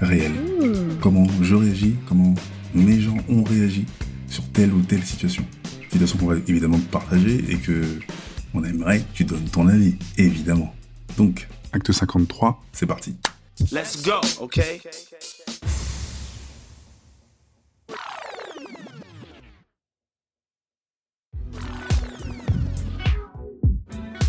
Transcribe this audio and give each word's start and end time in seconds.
réelle. 0.00 0.34
Comment 1.00 1.26
je 1.42 1.54
réagis, 1.54 1.96
comment 2.08 2.34
mes 2.74 3.00
gens 3.00 3.16
ont 3.28 3.44
réagi 3.44 3.86
sur 4.28 4.44
telle 4.52 4.72
ou 4.72 4.82
telle 4.82 5.02
situation. 5.02 5.44
Situation 5.90 6.18
qu'on 6.18 6.26
va 6.26 6.36
évidemment 6.46 6.80
partager 6.90 7.44
et 7.48 7.56
que 7.56 7.82
on 8.54 8.64
aimerait 8.64 9.00
que 9.00 9.14
tu 9.14 9.24
donnes 9.24 9.48
ton 9.50 9.68
avis, 9.68 9.96
évidemment. 10.18 10.74
Donc, 11.16 11.48
acte 11.72 11.92
53, 11.92 12.62
c'est 12.72 12.86
parti. 12.86 13.16
Let's 13.72 14.02
go, 14.02 14.20
okay? 14.40 14.80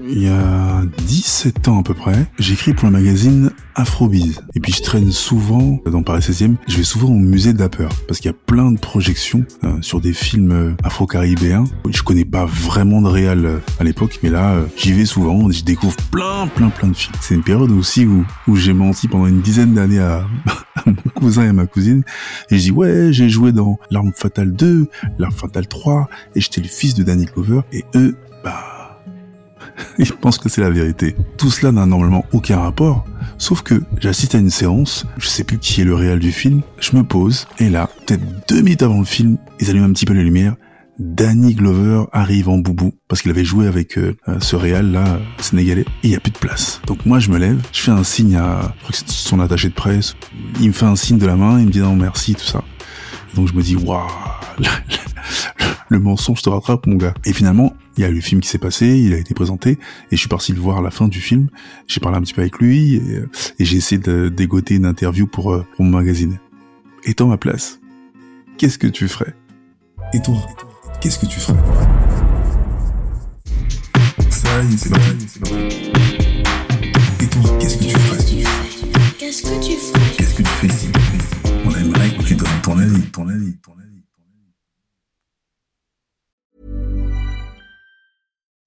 Il 0.00 0.22
y 0.22 0.28
a 0.28 0.82
17 1.06 1.68
ans 1.68 1.80
à 1.80 1.82
peu 1.82 1.94
près, 1.94 2.26
j'écris 2.38 2.72
pour 2.72 2.86
le 2.86 2.92
magazine 2.92 3.50
Afrobiz. 3.74 4.40
Et 4.54 4.60
puis 4.60 4.72
je 4.72 4.82
traîne 4.82 5.10
souvent 5.10 5.80
dans 5.86 6.02
Paris 6.02 6.20
16e, 6.20 6.54
je 6.68 6.76
vais 6.76 6.84
souvent 6.84 7.08
au 7.08 7.18
musée 7.18 7.52
d'Apper 7.52 7.88
parce 8.06 8.20
qu'il 8.20 8.30
y 8.30 8.34
a 8.34 8.36
plein 8.46 8.70
de 8.70 8.78
projections 8.78 9.44
euh, 9.64 9.80
sur 9.82 10.00
des 10.00 10.12
films 10.12 10.52
euh, 10.52 10.74
afro-caribéens. 10.84 11.64
Je 11.90 12.02
connais 12.02 12.24
pas 12.24 12.44
vraiment 12.44 13.02
de 13.02 13.08
réal 13.08 13.44
euh, 13.44 13.58
à 13.80 13.84
l'époque, 13.84 14.20
mais 14.22 14.30
là 14.30 14.52
euh, 14.54 14.66
j'y 14.76 14.92
vais 14.92 15.04
souvent, 15.04 15.50
je 15.50 15.64
découvre 15.64 15.96
plein 16.12 16.46
plein 16.46 16.70
plein 16.70 16.88
de 16.88 16.96
films. 16.96 17.16
C'est 17.20 17.34
une 17.34 17.44
période 17.44 17.72
aussi 17.72 18.06
où, 18.06 18.24
où 18.46 18.56
j'ai 18.56 18.72
menti 18.72 19.08
pendant 19.08 19.26
une 19.26 19.40
dizaine 19.40 19.74
d'années 19.74 20.00
à, 20.00 20.26
à 20.76 20.82
mon 20.86 20.94
cousin 21.14 21.44
et 21.44 21.48
à 21.48 21.52
ma 21.52 21.66
cousine 21.66 22.04
et 22.50 22.56
je 22.58 22.62
dis 22.62 22.70
ouais 22.70 23.12
j'ai 23.12 23.28
joué 23.28 23.52
dans 23.52 23.78
L'arme 23.90 24.12
fatale 24.14 24.52
2, 24.52 24.86
L'arme 25.18 25.32
fatale 25.32 25.66
3 25.66 26.08
et 26.36 26.40
j'étais 26.40 26.60
le 26.60 26.68
fils 26.68 26.94
de 26.94 27.02
Danny 27.02 27.26
Glover 27.26 27.62
et 27.72 27.84
eux 27.96 28.16
bah 28.44 28.77
ils 29.98 30.12
pensent 30.12 30.38
que 30.38 30.48
c'est 30.48 30.60
la 30.60 30.70
vérité. 30.70 31.16
Tout 31.36 31.50
cela 31.50 31.72
n'a 31.72 31.86
normalement 31.86 32.24
aucun 32.32 32.58
rapport, 32.60 33.04
sauf 33.36 33.62
que 33.62 33.82
j'assiste 34.00 34.34
à 34.34 34.38
une 34.38 34.50
séance, 34.50 35.06
je 35.18 35.28
sais 35.28 35.44
plus 35.44 35.58
qui 35.58 35.80
est 35.80 35.84
le 35.84 35.94
réel 35.94 36.18
du 36.18 36.32
film, 36.32 36.62
je 36.78 36.96
me 36.96 37.02
pose, 37.02 37.46
et 37.58 37.68
là, 37.68 37.88
peut-être 38.06 38.22
deux 38.48 38.62
minutes 38.62 38.82
avant 38.82 38.98
le 38.98 39.04
film, 39.04 39.38
ils 39.60 39.70
allument 39.70 39.86
un 39.86 39.92
petit 39.92 40.06
peu 40.06 40.14
les 40.14 40.24
lumières, 40.24 40.56
Danny 40.98 41.54
Glover 41.54 42.04
arrive 42.12 42.48
en 42.48 42.58
boubou, 42.58 42.92
parce 43.06 43.22
qu'il 43.22 43.30
avait 43.30 43.44
joué 43.44 43.68
avec 43.68 43.98
euh, 43.98 44.16
euh, 44.28 44.40
ce 44.40 44.56
réal 44.56 44.90
là, 44.90 45.04
euh, 45.06 45.18
sénégalais, 45.40 45.82
et 45.82 46.08
il 46.08 46.10
y 46.10 46.16
a 46.16 46.20
plus 46.20 46.32
de 46.32 46.38
place. 46.38 46.80
Donc 46.86 47.06
moi 47.06 47.18
je 47.20 47.30
me 47.30 47.38
lève, 47.38 47.60
je 47.72 47.82
fais 47.82 47.92
un 47.92 48.04
signe 48.04 48.36
à, 48.36 48.74
je 48.90 48.96
son 49.06 49.40
attaché 49.40 49.68
de 49.68 49.74
presse, 49.74 50.16
il 50.60 50.68
me 50.68 50.72
fait 50.72 50.86
un 50.86 50.96
signe 50.96 51.18
de 51.18 51.26
la 51.26 51.36
main, 51.36 51.60
il 51.60 51.66
me 51.66 51.70
dit 51.70 51.80
non 51.80 51.94
merci, 51.94 52.34
tout 52.34 52.44
ça. 52.44 52.62
Donc 53.34 53.48
je 53.48 53.52
me 53.54 53.62
dis, 53.62 53.76
waouh, 53.76 54.08
le 54.58 54.66
mensonge 55.96 56.42
te 56.42 56.48
rattrape, 56.50 56.86
mon 56.86 56.96
gars. 56.96 57.14
Et 57.24 57.32
finalement, 57.32 57.72
il 57.96 58.02
y 58.02 58.04
a 58.04 58.10
eu 58.10 58.14
le 58.14 58.20
film 58.20 58.40
qui 58.40 58.48
s'est 58.48 58.58
passé, 58.58 58.86
il 58.86 59.14
a 59.14 59.16
été 59.16 59.34
présenté, 59.34 59.72
et 59.72 59.78
je 60.12 60.16
suis 60.16 60.28
parti 60.28 60.52
le 60.52 60.60
voir 60.60 60.78
à 60.78 60.82
la 60.82 60.90
fin 60.90 61.08
du 61.08 61.20
film. 61.20 61.48
J'ai 61.86 62.00
parlé 62.00 62.18
un 62.18 62.20
petit 62.20 62.34
peu 62.34 62.42
avec 62.42 62.58
lui, 62.58 62.96
et, 62.96 63.16
euh, 63.16 63.28
et 63.58 63.64
j'ai 63.64 63.78
essayé 63.78 64.00
de 64.00 64.28
dégoter 64.28 64.74
une 64.74 64.86
interview 64.86 65.26
pour, 65.26 65.52
euh, 65.52 65.64
pour 65.74 65.84
mon 65.84 65.96
magazine. 65.96 66.38
Étant 67.04 67.24
à 67.26 67.28
ma 67.28 67.36
place, 67.38 67.80
qu'est-ce 68.58 68.78
que 68.78 68.86
tu 68.86 69.08
ferais? 69.08 69.34
Et 70.12 70.20
toi, 70.20 70.36
qu'est-ce 71.00 71.18
que 71.18 71.26
tu 71.26 71.40
ferais? 71.40 71.58
Ça 74.30 74.62
y 74.62 74.74
est, 74.74 74.76
c'est. 74.76 74.90
Et 77.20 77.26
toi, 77.28 77.58
qu'est-ce 77.58 77.76
que 77.78 77.84
tu 77.84 77.90
ferais? 77.90 78.18
Qu'est-ce 79.18 79.42
que 79.42 79.64
tu 79.64 79.72
ferais? 79.72 80.16
Qu'est-ce 80.16 80.34
que 80.34 80.42
tu 80.42 80.48
fais 80.48 80.66
ici? 80.66 80.88
On 81.64 81.70
aimerait 81.74 82.10
que 82.16 82.22
tu 82.22 82.34
donnes 82.34 82.48
ton 82.62 82.78
avis, 82.78 83.02
ton 83.10 83.28
avis, 83.28 83.56
ton 83.56 83.72
avis. 83.72 83.87